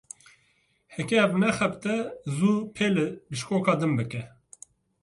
[0.95, 1.95] Heke ev nexebite,
[2.35, 4.23] zû pêlî bişkoka din bike.